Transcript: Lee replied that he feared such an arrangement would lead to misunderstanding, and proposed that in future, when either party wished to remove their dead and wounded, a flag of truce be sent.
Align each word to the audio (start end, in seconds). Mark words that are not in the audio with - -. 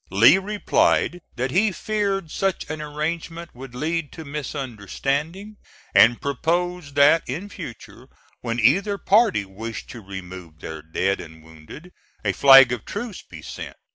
Lee 0.09 0.39
replied 0.39 1.21
that 1.35 1.51
he 1.51 1.71
feared 1.71 2.31
such 2.31 2.67
an 2.71 2.81
arrangement 2.81 3.53
would 3.53 3.75
lead 3.75 4.11
to 4.13 4.25
misunderstanding, 4.25 5.57
and 5.93 6.19
proposed 6.19 6.95
that 6.95 7.21
in 7.29 7.49
future, 7.49 8.09
when 8.39 8.59
either 8.59 8.97
party 8.97 9.45
wished 9.45 9.89
to 9.91 10.01
remove 10.01 10.57
their 10.59 10.81
dead 10.81 11.21
and 11.21 11.43
wounded, 11.43 11.91
a 12.25 12.33
flag 12.33 12.71
of 12.71 12.83
truce 12.83 13.21
be 13.21 13.43
sent. 13.43 13.77